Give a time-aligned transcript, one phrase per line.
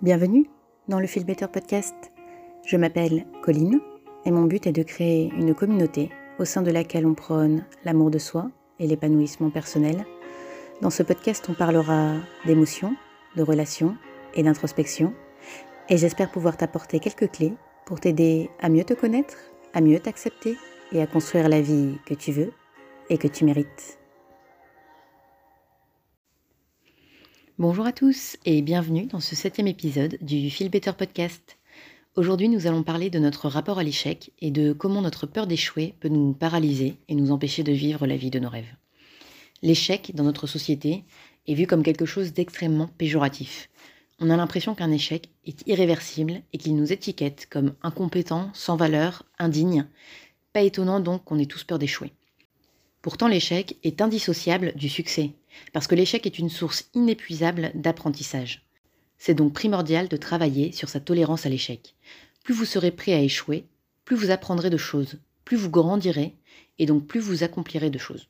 [0.00, 0.46] Bienvenue
[0.86, 2.12] dans le Feel Better Podcast.
[2.64, 3.80] Je m'appelle Colline
[4.24, 8.12] et mon but est de créer une communauté au sein de laquelle on prône l'amour
[8.12, 10.06] de soi et l'épanouissement personnel.
[10.82, 12.12] Dans ce podcast, on parlera
[12.46, 12.94] d'émotions,
[13.34, 13.96] de relations
[14.34, 15.12] et d'introspection
[15.88, 17.54] et j'espère pouvoir t'apporter quelques clés
[17.84, 19.36] pour t'aider à mieux te connaître,
[19.74, 20.56] à mieux t'accepter
[20.92, 22.52] et à construire la vie que tu veux
[23.10, 23.97] et que tu mérites.
[27.58, 31.58] Bonjour à tous et bienvenue dans ce septième épisode du Feel Better Podcast.
[32.14, 35.96] Aujourd'hui, nous allons parler de notre rapport à l'échec et de comment notre peur d'échouer
[35.98, 38.72] peut nous paralyser et nous empêcher de vivre la vie de nos rêves.
[39.60, 41.02] L'échec, dans notre société,
[41.48, 43.68] est vu comme quelque chose d'extrêmement péjoratif.
[44.20, 49.24] On a l'impression qu'un échec est irréversible et qu'il nous étiquette comme incompétents, sans valeur,
[49.40, 49.88] indignes.
[50.52, 52.12] Pas étonnant donc qu'on ait tous peur d'échouer.
[53.02, 55.32] Pourtant, l'échec est indissociable du succès,
[55.72, 58.66] parce que l'échec est une source inépuisable d'apprentissage.
[59.18, 61.94] C'est donc primordial de travailler sur sa tolérance à l'échec.
[62.44, 63.66] Plus vous serez prêt à échouer,
[64.04, 66.36] plus vous apprendrez de choses, plus vous grandirez,
[66.78, 68.28] et donc plus vous accomplirez de choses.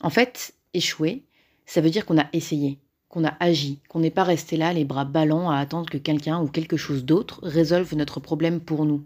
[0.00, 1.24] En fait, échouer,
[1.66, 4.84] ça veut dire qu'on a essayé, qu'on a agi, qu'on n'est pas resté là les
[4.84, 9.04] bras ballants à attendre que quelqu'un ou quelque chose d'autre résolve notre problème pour nous.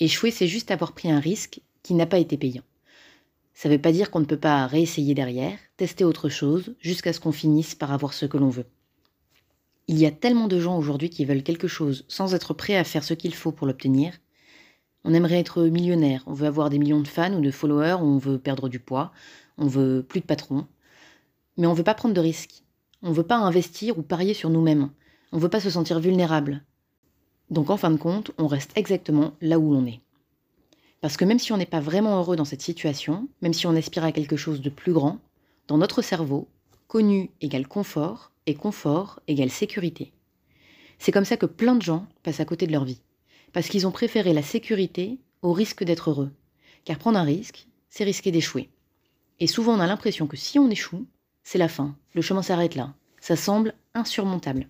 [0.00, 2.62] Échouer, c'est juste avoir pris un risque qui n'a pas été payant.
[3.54, 7.12] Ça ne veut pas dire qu'on ne peut pas réessayer derrière, tester autre chose, jusqu'à
[7.12, 8.66] ce qu'on finisse par avoir ce que l'on veut.
[9.88, 12.84] Il y a tellement de gens aujourd'hui qui veulent quelque chose sans être prêts à
[12.84, 14.14] faire ce qu'il faut pour l'obtenir.
[15.04, 18.18] On aimerait être millionnaire, on veut avoir des millions de fans ou de followers, on
[18.18, 19.12] veut perdre du poids,
[19.58, 20.66] on veut plus de patrons.
[21.56, 22.62] Mais on ne veut pas prendre de risques.
[23.02, 24.90] On ne veut pas investir ou parier sur nous-mêmes.
[25.32, 26.62] On ne veut pas se sentir vulnérable.
[27.50, 30.00] Donc en fin de compte, on reste exactement là où l'on est.
[31.02, 33.74] Parce que même si on n'est pas vraiment heureux dans cette situation, même si on
[33.74, 35.18] aspire à quelque chose de plus grand,
[35.66, 36.48] dans notre cerveau,
[36.86, 40.12] connu égale confort et confort égale sécurité.
[40.98, 43.02] C'est comme ça que plein de gens passent à côté de leur vie.
[43.52, 46.30] Parce qu'ils ont préféré la sécurité au risque d'être heureux.
[46.84, 48.70] Car prendre un risque, c'est risquer d'échouer.
[49.40, 51.04] Et souvent on a l'impression que si on échoue,
[51.42, 52.94] c'est la fin, le chemin s'arrête là.
[53.20, 54.68] Ça semble insurmontable.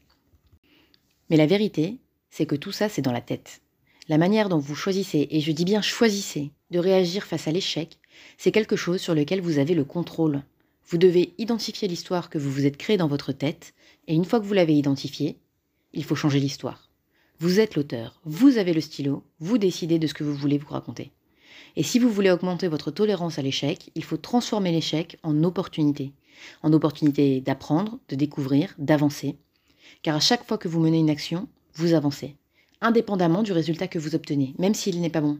[1.28, 1.98] Mais la vérité,
[2.30, 3.60] c'est que tout ça, c'est dans la tête.
[4.08, 7.98] La manière dont vous choisissez, et je dis bien choisissez, de réagir face à l'échec,
[8.36, 10.42] c'est quelque chose sur lequel vous avez le contrôle.
[10.88, 13.74] Vous devez identifier l'histoire que vous vous êtes créée dans votre tête,
[14.08, 15.38] et une fois que vous l'avez identifiée,
[15.92, 16.90] il faut changer l'histoire.
[17.38, 20.72] Vous êtes l'auteur, vous avez le stylo, vous décidez de ce que vous voulez vous
[20.72, 21.12] raconter.
[21.76, 26.12] Et si vous voulez augmenter votre tolérance à l'échec, il faut transformer l'échec en opportunité.
[26.62, 29.36] En opportunité d'apprendre, de découvrir, d'avancer.
[30.02, 32.36] Car à chaque fois que vous menez une action, vous avancez
[32.82, 35.38] indépendamment du résultat que vous obtenez, même s'il n'est pas bon.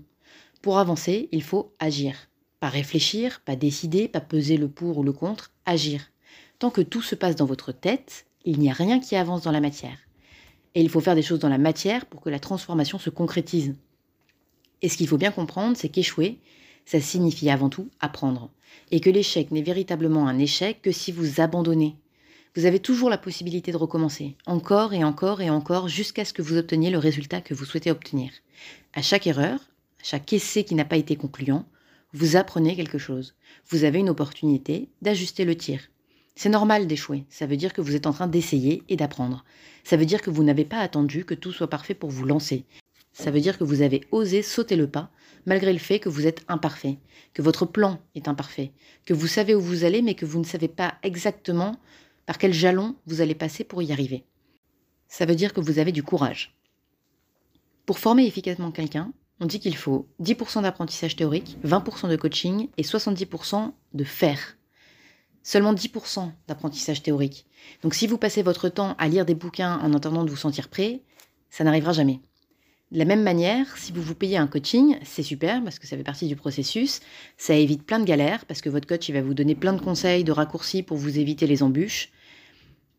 [0.62, 2.14] Pour avancer, il faut agir.
[2.60, 6.10] Pas réfléchir, pas décider, pas peser le pour ou le contre, agir.
[6.58, 9.50] Tant que tout se passe dans votre tête, il n'y a rien qui avance dans
[9.50, 9.98] la matière.
[10.75, 13.74] Et il faut faire des choses dans la matière pour que la transformation se concrétise.
[14.80, 16.38] Et ce qu'il faut bien comprendre, c'est qu'échouer,
[16.86, 18.50] ça signifie avant tout apprendre.
[18.91, 21.97] Et que l'échec n'est véritablement un échec que si vous abandonnez,
[22.54, 26.42] vous avez toujours la possibilité de recommencer, encore et encore et encore, jusqu'à ce que
[26.42, 28.30] vous obteniez le résultat que vous souhaitez obtenir.
[28.92, 29.58] À chaque erreur,
[30.00, 31.64] à chaque essai qui n'a pas été concluant,
[32.12, 33.34] vous apprenez quelque chose.
[33.70, 35.80] Vous avez une opportunité d'ajuster le tir.
[36.34, 39.44] C'est normal d'échouer, ça veut dire que vous êtes en train d'essayer et d'apprendre.
[39.84, 42.66] Ça veut dire que vous n'avez pas attendu que tout soit parfait pour vous lancer.
[43.14, 45.10] Ça veut dire que vous avez osé sauter le pas,
[45.46, 46.98] malgré le fait que vous êtes imparfait,
[47.34, 48.72] que votre plan est imparfait,
[49.04, 51.76] que vous savez où vous allez, mais que vous ne savez pas exactement
[52.27, 54.25] par quel jalon vous allez passer pour y arriver?
[55.09, 56.56] Ça veut dire que vous avez du courage.
[57.84, 62.83] Pour former efficacement quelqu'un, on dit qu'il faut 10% d'apprentissage théorique, 20% de coaching et
[62.83, 64.56] 70% de faire.
[65.43, 67.47] Seulement 10% d'apprentissage théorique.
[67.83, 70.69] Donc si vous passez votre temps à lire des bouquins en attendant de vous sentir
[70.69, 71.03] prêt,
[71.50, 72.21] ça n'arrivera jamais.
[72.92, 75.97] De la même manière, si vous vous payez un coaching, c'est super parce que ça
[75.97, 77.00] fait partie du processus.
[77.38, 79.80] Ça évite plein de galères parce que votre coach il va vous donner plein de
[79.80, 82.10] conseils, de raccourcis pour vous éviter les embûches.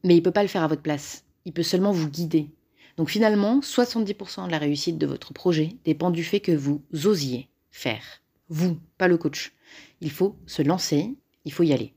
[0.03, 1.25] Mais il ne peut pas le faire à votre place.
[1.45, 2.49] Il peut seulement vous guider.
[2.97, 7.47] Donc finalement, 70% de la réussite de votre projet dépend du fait que vous osiez
[7.69, 8.23] faire.
[8.49, 9.53] Vous, pas le coach.
[10.01, 11.13] Il faut se lancer,
[11.45, 11.93] il faut y aller.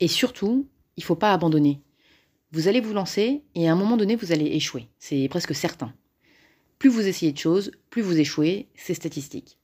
[0.00, 0.66] Et surtout,
[0.96, 1.82] il ne faut pas abandonner.
[2.50, 4.88] Vous allez vous lancer et à un moment donné, vous allez échouer.
[4.98, 5.94] C'est presque certain.
[6.82, 9.56] Plus vous essayez de choses, plus vous échouez, c'est statistique.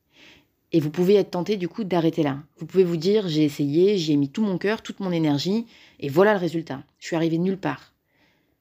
[0.70, 2.38] Et vous pouvez être tenté du coup d'arrêter là.
[2.58, 5.66] Vous pouvez vous dire j'ai essayé, j'y ai mis tout mon cœur, toute mon énergie,
[5.98, 6.84] et voilà le résultat.
[7.00, 7.92] Je suis arrivé nulle part.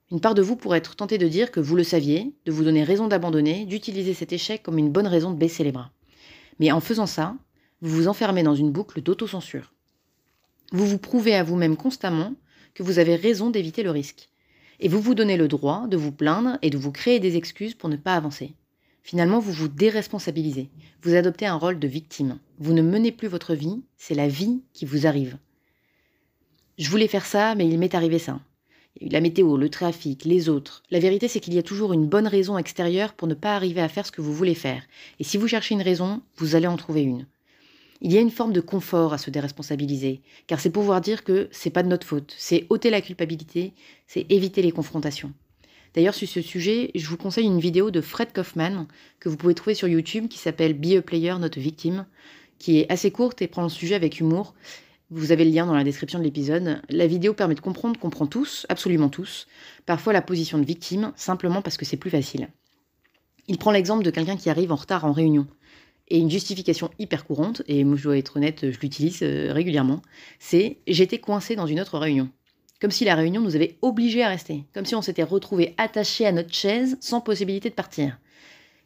[0.10, 2.64] Une part de vous pourrait être tentée de dire que vous le saviez, de vous
[2.64, 5.92] donner raison d'abandonner, d'utiliser cet échec comme une bonne raison de baisser les bras.
[6.60, 7.36] Mais en faisant ça,
[7.82, 9.72] vous vous enfermez dans une boucle d'autocensure.
[10.72, 12.34] Vous vous prouvez à vous-même constamment
[12.74, 14.30] que vous avez raison d'éviter le risque.
[14.80, 17.74] Et vous vous donnez le droit de vous plaindre et de vous créer des excuses
[17.74, 18.54] pour ne pas avancer.
[19.04, 20.70] Finalement, vous vous déresponsabilisez.
[21.02, 22.40] Vous adoptez un rôle de victime.
[22.60, 25.38] Vous ne menez plus votre vie, c'est la vie qui vous arrive.
[26.78, 28.40] Je voulais faire ça, mais il m'est arrivé ça.
[29.02, 30.84] La météo, le trafic, les autres.
[30.92, 33.82] La vérité, c'est qu'il y a toujours une bonne raison extérieure pour ne pas arriver
[33.82, 34.84] à faire ce que vous voulez faire.
[35.20, 37.26] Et si vous cherchez une raison, vous allez en trouver une.
[38.02, 41.48] Il y a une forme de confort à se déresponsabiliser, car c'est pouvoir dire que
[41.52, 43.74] c'est pas de notre faute, c'est ôter la culpabilité,
[44.06, 45.34] c'est éviter les confrontations.
[45.96, 48.86] D'ailleurs, sur ce sujet, je vous conseille une vidéo de Fred Kaufman
[49.20, 52.06] que vous pouvez trouver sur YouTube qui s'appelle Be a Player, Not a Victim,
[52.60, 54.54] qui est assez courte et prend le sujet avec humour.
[55.10, 56.82] Vous avez le lien dans la description de l'épisode.
[56.90, 59.48] La vidéo permet de comprendre qu'on prend tous, absolument tous,
[59.88, 62.50] parfois la position de victime, simplement parce que c'est plus facile.
[63.48, 65.48] Il prend l'exemple de quelqu'un qui arrive en retard en réunion.
[66.10, 70.02] Et une justification hyper courante, et moi je dois être honnête, je l'utilise euh, régulièrement,
[70.40, 72.30] c'est j'étais coincé dans une autre réunion.
[72.80, 76.26] Comme si la réunion nous avait obligés à rester, comme si on s'était retrouvé attachés
[76.26, 78.20] à notre chaise sans possibilité de partir.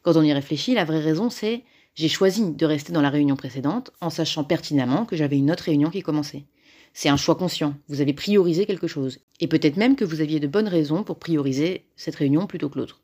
[0.02, 1.62] Quand on y réfléchit, la vraie raison c'est
[1.94, 5.64] j'ai choisi de rester dans la réunion précédente en sachant pertinemment que j'avais une autre
[5.64, 6.46] réunion qui commençait.
[6.94, 10.40] C'est un choix conscient, vous avez priorisé quelque chose, et peut-être même que vous aviez
[10.40, 13.00] de bonnes raisons pour prioriser cette réunion plutôt que l'autre.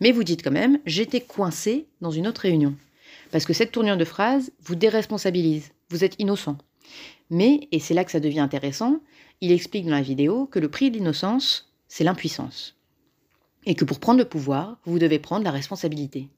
[0.00, 2.74] Mais vous dites quand même j'étais coincé dans une autre réunion.
[3.30, 5.70] Parce que cette tournure de phrase vous déresponsabilise.
[5.88, 6.58] Vous êtes innocent.
[7.30, 9.00] Mais, et c'est là que ça devient intéressant,
[9.40, 12.76] il explique dans la vidéo que le prix de l'innocence, c'est l'impuissance.
[13.66, 16.28] Et que pour prendre le pouvoir, vous devez prendre la responsabilité.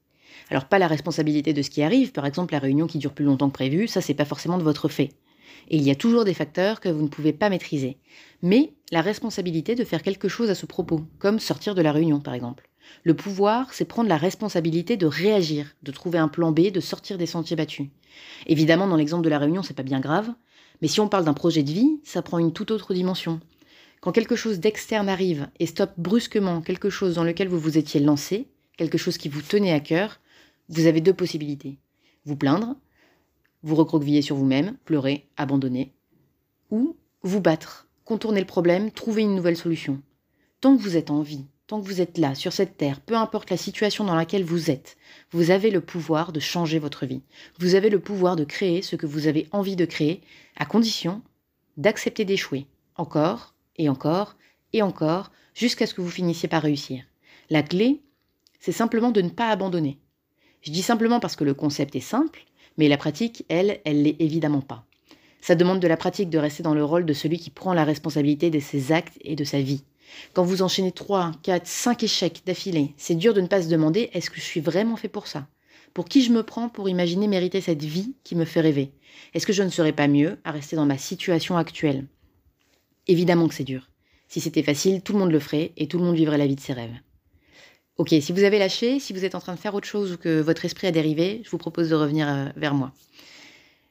[0.50, 3.24] Alors pas la responsabilité de ce qui arrive, par exemple la réunion qui dure plus
[3.24, 5.10] longtemps que prévu, ça c'est pas forcément de votre fait.
[5.68, 7.96] Et il y a toujours des facteurs que vous ne pouvez pas maîtriser.
[8.42, 12.20] Mais la responsabilité de faire quelque chose à ce propos, comme sortir de la réunion
[12.20, 12.68] par exemple.
[13.04, 17.18] Le pouvoir, c'est prendre la responsabilité de réagir, de trouver un plan B, de sortir
[17.18, 17.88] des sentiers battus.
[18.46, 20.30] Évidemment, dans l'exemple de la réunion, c'est pas bien grave,
[20.80, 23.40] mais si on parle d'un projet de vie, ça prend une toute autre dimension.
[24.00, 28.00] Quand quelque chose d'externe arrive et stoppe brusquement quelque chose dans lequel vous vous étiez
[28.00, 30.20] lancé, quelque chose qui vous tenait à cœur,
[30.68, 31.78] vous avez deux possibilités.
[32.24, 32.74] Vous plaindre,
[33.62, 35.92] vous recroqueviller sur vous-même, pleurer, abandonner,
[36.70, 40.02] ou vous battre, contourner le problème, trouver une nouvelle solution.
[40.60, 41.46] Tant que vous êtes en vie,
[41.80, 44.98] Que vous êtes là, sur cette terre, peu importe la situation dans laquelle vous êtes,
[45.30, 47.22] vous avez le pouvoir de changer votre vie.
[47.58, 50.20] Vous avez le pouvoir de créer ce que vous avez envie de créer,
[50.56, 51.22] à condition
[51.78, 52.66] d'accepter d'échouer,
[52.96, 54.36] encore et encore
[54.74, 57.04] et encore, jusqu'à ce que vous finissiez par réussir.
[57.48, 58.02] La clé,
[58.60, 59.98] c'est simplement de ne pas abandonner.
[60.60, 62.44] Je dis simplement parce que le concept est simple,
[62.76, 64.84] mais la pratique, elle, elle l'est évidemment pas.
[65.40, 67.84] Ça demande de la pratique de rester dans le rôle de celui qui prend la
[67.84, 69.84] responsabilité de ses actes et de sa vie.
[70.32, 74.10] Quand vous enchaînez 3, 4, 5 échecs d'affilée, c'est dur de ne pas se demander
[74.12, 75.46] est-ce que je suis vraiment fait pour ça?
[75.94, 78.92] Pour qui je me prends pour imaginer mériter cette vie qui me fait rêver?
[79.34, 82.06] Est-ce que je ne serais pas mieux à rester dans ma situation actuelle?
[83.06, 83.90] Évidemment que c'est dur.
[84.28, 86.56] Si c'était facile, tout le monde le ferait et tout le monde vivrait la vie
[86.56, 86.94] de ses rêves.
[87.98, 90.16] Ok, si vous avez lâché, si vous êtes en train de faire autre chose ou
[90.16, 92.92] que votre esprit a dérivé, je vous propose de revenir euh, vers moi.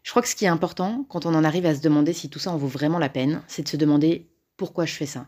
[0.01, 2.27] Je crois que ce qui est important, quand on en arrive à se demander si
[2.27, 5.27] tout ça en vaut vraiment la peine, c'est de se demander pourquoi je fais ça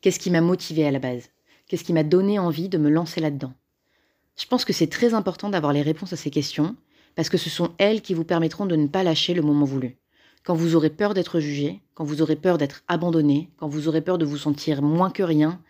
[0.00, 1.28] Qu'est-ce qui m'a motivé à la base?
[1.66, 3.52] Qu'est-ce qui m'a donné envie de me lancer là-dedans?
[4.36, 6.74] Je pense que c'est très important d'avoir les réponses à ces questions,
[7.14, 9.98] parce que ce sont elles qui vous permettront de ne pas lâcher le moment voulu.
[10.42, 14.00] Quand vous aurez peur d'être jugé, quand vous aurez peur d'être abandonné, quand vous aurez
[14.00, 15.60] peur de vous sentir moins que rien,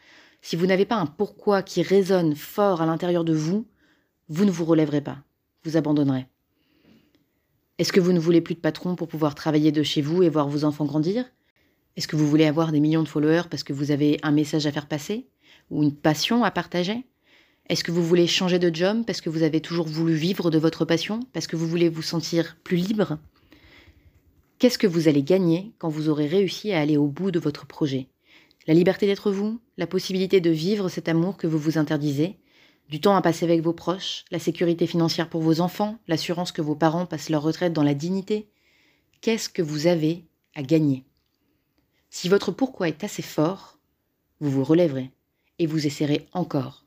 [0.43, 3.67] si vous n'avez pas un pourquoi qui résonne fort à l'intérieur de vous,
[4.29, 5.19] vous ne vous relèverez pas,
[5.65, 6.29] vous abandonnerez.
[7.79, 10.29] Est-ce que vous ne voulez plus de patron pour pouvoir travailler de chez vous et
[10.29, 11.25] voir vos enfants grandir?
[11.97, 14.67] Est-ce que vous voulez avoir des millions de followers parce que vous avez un message
[14.67, 15.27] à faire passer
[15.71, 17.05] Ou une passion à partager?
[17.69, 20.59] Est-ce que vous voulez changer de job parce que vous avez toujours voulu vivre de
[20.59, 23.19] votre passion Parce que vous voulez vous sentir plus libre?
[24.59, 27.67] Qu'est-ce que vous allez gagner quand vous aurez réussi à aller au bout de votre
[27.67, 28.09] projet?
[28.67, 32.37] La liberté d'être vous La possibilité de vivre cet amour que vous vous interdisez
[32.91, 36.61] du temps à passer avec vos proches, la sécurité financière pour vos enfants, l'assurance que
[36.61, 38.49] vos parents passent leur retraite dans la dignité.
[39.21, 40.25] Qu'est-ce que vous avez
[40.57, 41.05] à gagner?
[42.11, 43.79] Si votre pourquoi est assez fort,
[44.41, 45.13] vous vous relèverez
[45.59, 46.85] et vous essaierez encore.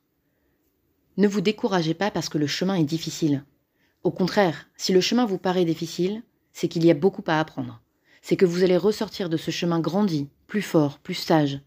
[1.15, 3.45] Ne vous découragez pas parce que le chemin est difficile.
[4.03, 7.81] Au contraire, si le chemin vous paraît difficile, c'est qu'il y a beaucoup à apprendre.
[8.21, 11.59] C'est que vous allez ressortir de ce chemin grandi, plus fort, plus sage.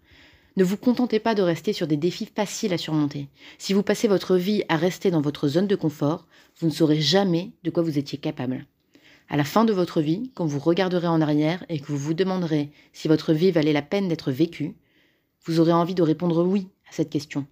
[0.56, 3.28] Ne vous contentez pas de rester sur des défis faciles à surmonter.
[3.58, 6.26] Si vous passez votre vie à rester dans votre zone de confort,
[6.58, 8.66] vous ne saurez jamais de quoi vous étiez capable.
[9.28, 12.14] À la fin de votre vie, quand vous regarderez en arrière et que vous vous
[12.14, 14.76] demanderez si votre vie valait la peine d'être vécue,
[15.45, 17.47] vous aurez envie de répondre oui à cette question.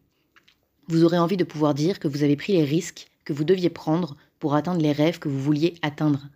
[0.86, 3.70] Vous aurez envie de pouvoir dire que vous avez pris les risques que vous deviez
[3.70, 6.28] prendre pour atteindre les rêves que vous vouliez atteindre.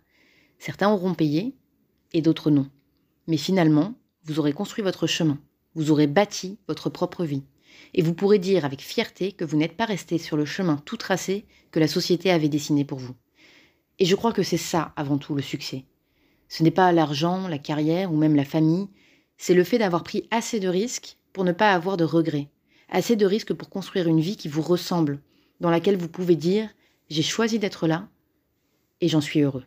[0.57, 1.55] Certains auront payé
[2.11, 2.69] et d'autres non.
[3.27, 3.93] Mais finalement,
[4.25, 5.39] vous aurez construit votre chemin,
[5.73, 7.43] vous aurez bâti votre propre vie.
[7.93, 10.97] Et vous pourrez dire avec fierté que vous n'êtes pas resté sur le chemin tout
[10.97, 13.15] tracé que la société avait dessiné pour vous.
[13.99, 15.85] Et je crois que c'est ça avant tout le succès.
[16.47, 18.87] Ce n'est pas l'argent, la carrière ou même la famille,
[19.37, 22.49] c'est le fait d'avoir pris assez de risques pour ne pas avoir de regrets,
[22.89, 25.19] assez de risques pour construire une vie qui vous ressemble,
[25.59, 26.69] dans laquelle vous pouvez dire
[27.09, 28.07] j'ai choisi d'être là
[29.01, 29.65] et j'en suis heureux.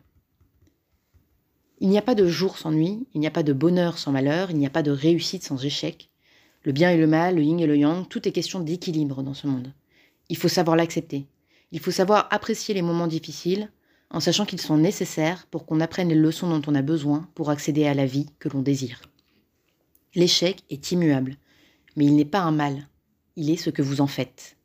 [1.79, 4.11] Il n'y a pas de jour sans nuit, il n'y a pas de bonheur sans
[4.11, 6.09] malheur, il n'y a pas de réussite sans échec.
[6.63, 9.33] Le bien et le mal, le yin et le yang, tout est question d'équilibre dans
[9.33, 9.73] ce monde.
[10.29, 11.27] Il faut savoir l'accepter.
[11.71, 13.69] Il faut savoir apprécier les moments difficiles
[14.13, 17.49] en sachant qu'ils sont nécessaires pour qu'on apprenne les leçons dont on a besoin pour
[17.49, 19.01] accéder à la vie que l'on désire.
[20.15, 21.35] L'échec est immuable,
[21.95, 22.87] mais il n'est pas un mal,
[23.35, 24.55] il est ce que vous en faites.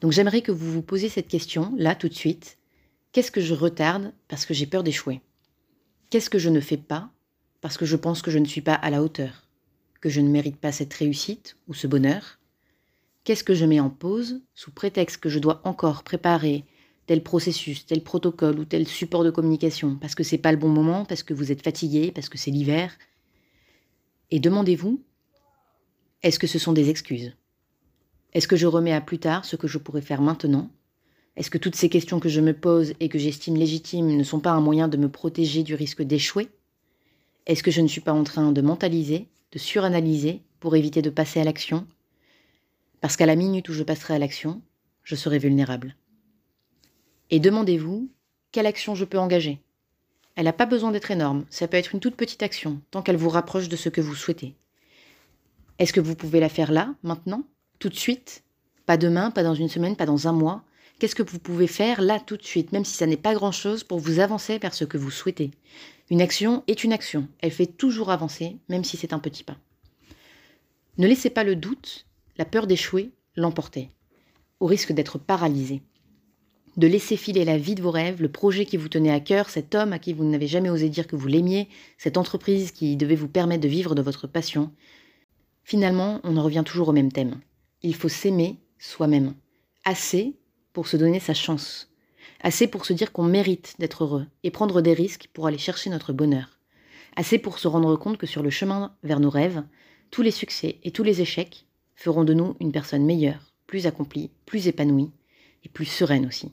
[0.00, 2.58] Donc j'aimerais que vous vous posiez cette question, là, tout de suite.
[3.12, 5.20] Qu'est-ce que je retarde parce que j'ai peur d'échouer?
[6.08, 7.10] Qu'est-ce que je ne fais pas
[7.60, 9.48] parce que je pense que je ne suis pas à la hauteur?
[10.00, 12.38] Que je ne mérite pas cette réussite ou ce bonheur?
[13.24, 16.64] Qu'est-ce que je mets en pause sous prétexte que je dois encore préparer
[17.10, 20.68] tel processus, tel protocole ou tel support de communication parce que c'est pas le bon
[20.68, 22.96] moment, parce que vous êtes fatigué, parce que c'est l'hiver.
[24.30, 25.02] Et demandez-vous
[26.22, 27.34] est-ce que ce sont des excuses?
[28.32, 30.70] Est-ce que je remets à plus tard ce que je pourrais faire maintenant?
[31.34, 34.38] Est-ce que toutes ces questions que je me pose et que j'estime légitimes ne sont
[34.38, 36.48] pas un moyen de me protéger du risque d'échouer?
[37.46, 41.10] Est-ce que je ne suis pas en train de mentaliser, de suranalyser pour éviter de
[41.10, 41.88] passer à l'action?
[43.00, 44.62] Parce qu'à la minute où je passerai à l'action,
[45.02, 45.96] je serai vulnérable.
[47.30, 48.10] Et demandez-vous
[48.52, 49.60] quelle action je peux engager?
[50.34, 53.16] Elle n'a pas besoin d'être énorme, ça peut être une toute petite action, tant qu'elle
[53.16, 54.56] vous rapproche de ce que vous souhaitez.
[55.78, 57.44] Est-ce que vous pouvez la faire là, maintenant?
[57.78, 58.42] Tout de suite,
[58.84, 60.64] pas demain, pas dans une semaine, pas dans un mois?
[60.98, 63.84] Qu'est-ce que vous pouvez faire là tout de suite, même si ça n'est pas grand-chose,
[63.84, 65.52] pour vous avancer vers ce que vous souhaitez?
[66.10, 69.56] Une action est une action, elle fait toujours avancer, même si c'est un petit pas.
[70.98, 72.06] Ne laissez pas le doute,
[72.36, 73.88] la peur d'échouer, l'emporter,
[74.58, 75.82] au risque d'être paralysé.
[76.76, 79.50] De laisser filer la vie de vos rêves, le projet qui vous tenait à cœur,
[79.50, 82.96] cet homme à qui vous n'avez jamais osé dire que vous l'aimiez, cette entreprise qui
[82.96, 84.70] devait vous permettre de vivre de votre passion.
[85.64, 87.40] Finalement, on en revient toujours au même thème
[87.82, 89.34] il faut s'aimer soi-même.
[89.84, 90.36] Assez
[90.72, 91.90] pour se donner sa chance.
[92.40, 95.90] Assez pour se dire qu'on mérite d'être heureux et prendre des risques pour aller chercher
[95.90, 96.58] notre bonheur.
[97.16, 99.62] Assez pour se rendre compte que sur le chemin vers nos rêves,
[100.10, 104.30] tous les succès et tous les échecs feront de nous une personne meilleure, plus accomplie,
[104.46, 105.10] plus épanouie
[105.64, 106.52] et plus sereine aussi.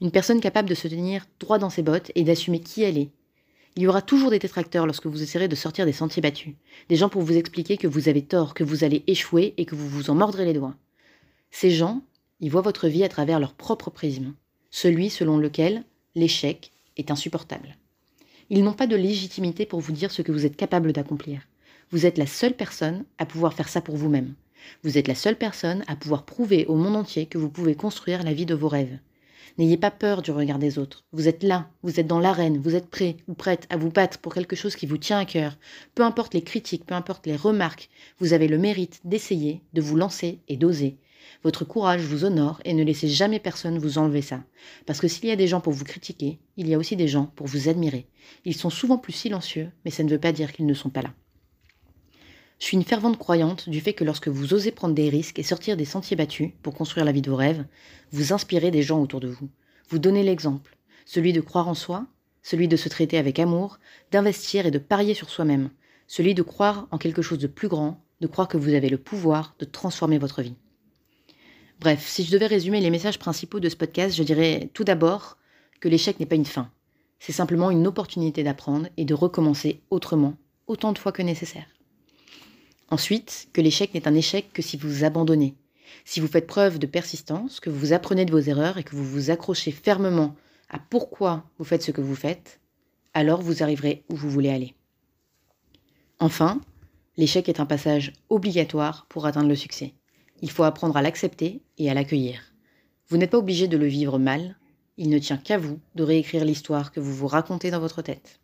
[0.00, 3.10] Une personne capable de se tenir droit dans ses bottes et d'assumer qui elle est
[3.76, 6.54] il y aura toujours des détracteurs lorsque vous essaierez de sortir des sentiers battus.
[6.88, 9.76] Des gens pour vous expliquer que vous avez tort, que vous allez échouer et que
[9.76, 10.74] vous vous en mordrez les doigts.
[11.52, 12.02] Ces gens,
[12.40, 14.34] ils voient votre vie à travers leur propre prisme,
[14.70, 17.76] celui selon lequel l'échec est insupportable.
[18.50, 21.42] Ils n'ont pas de légitimité pour vous dire ce que vous êtes capable d'accomplir.
[21.92, 24.34] Vous êtes la seule personne à pouvoir faire ça pour vous-même.
[24.82, 28.24] Vous êtes la seule personne à pouvoir prouver au monde entier que vous pouvez construire
[28.24, 28.98] la vie de vos rêves.
[29.58, 31.04] N'ayez pas peur du regard des autres.
[31.12, 34.18] Vous êtes là, vous êtes dans l'arène, vous êtes prêt ou prête à vous battre
[34.18, 35.56] pour quelque chose qui vous tient à cœur.
[35.94, 39.96] Peu importe les critiques, peu importe les remarques, vous avez le mérite d'essayer, de vous
[39.96, 40.96] lancer et d'oser.
[41.42, 44.42] Votre courage vous honore et ne laissez jamais personne vous enlever ça.
[44.86, 47.08] Parce que s'il y a des gens pour vous critiquer, il y a aussi des
[47.08, 48.06] gens pour vous admirer.
[48.44, 51.02] Ils sont souvent plus silencieux, mais ça ne veut pas dire qu'ils ne sont pas
[51.02, 51.14] là.
[52.60, 55.42] Je suis une fervente croyante du fait que lorsque vous osez prendre des risques et
[55.42, 57.64] sortir des sentiers battus pour construire la vie de vos rêves,
[58.12, 59.48] vous inspirez des gens autour de vous.
[59.88, 60.76] Vous donnez l'exemple,
[61.06, 62.06] celui de croire en soi,
[62.42, 63.78] celui de se traiter avec amour,
[64.12, 65.70] d'investir et de parier sur soi-même,
[66.06, 68.98] celui de croire en quelque chose de plus grand, de croire que vous avez le
[68.98, 70.56] pouvoir de transformer votre vie.
[71.80, 75.38] Bref, si je devais résumer les messages principaux de ce podcast, je dirais tout d'abord
[75.80, 76.70] que l'échec n'est pas une fin.
[77.20, 80.34] C'est simplement une opportunité d'apprendre et de recommencer autrement,
[80.66, 81.66] autant de fois que nécessaire.
[82.90, 85.54] Ensuite, que l'échec n'est un échec que si vous abandonnez.
[86.04, 89.04] Si vous faites preuve de persistance, que vous apprenez de vos erreurs et que vous
[89.04, 90.34] vous accrochez fermement
[90.68, 92.60] à pourquoi vous faites ce que vous faites,
[93.14, 94.74] alors vous arriverez où vous voulez aller.
[96.18, 96.60] Enfin,
[97.16, 99.94] l'échec est un passage obligatoire pour atteindre le succès.
[100.42, 102.40] Il faut apprendre à l'accepter et à l'accueillir.
[103.08, 104.56] Vous n'êtes pas obligé de le vivre mal,
[104.96, 108.40] il ne tient qu'à vous de réécrire l'histoire que vous vous racontez dans votre tête.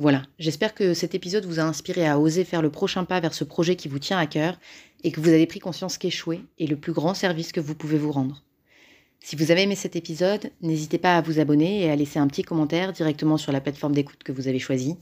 [0.00, 3.34] Voilà, j'espère que cet épisode vous a inspiré à oser faire le prochain pas vers
[3.34, 4.56] ce projet qui vous tient à cœur
[5.02, 7.98] et que vous avez pris conscience qu'échouer est le plus grand service que vous pouvez
[7.98, 8.44] vous rendre.
[9.18, 12.28] Si vous avez aimé cet épisode, n'hésitez pas à vous abonner et à laisser un
[12.28, 14.94] petit commentaire directement sur la plateforme d'écoute que vous avez choisie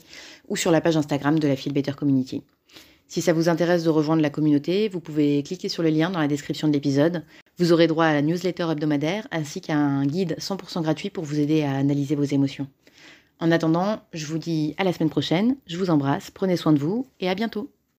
[0.48, 2.42] ou sur la page Instagram de la Feel Better Community.
[3.06, 6.20] Si ça vous intéresse de rejoindre la communauté, vous pouvez cliquer sur le lien dans
[6.20, 7.22] la description de l'épisode.
[7.58, 11.38] Vous aurez droit à la newsletter hebdomadaire ainsi qu'à un guide 100% gratuit pour vous
[11.38, 12.66] aider à analyser vos émotions.
[13.38, 16.78] En attendant, je vous dis à la semaine prochaine, je vous embrasse, prenez soin de
[16.78, 17.70] vous et à bientôt.